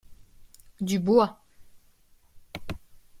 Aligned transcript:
Du 0.79 0.97
Bois. 0.97 1.39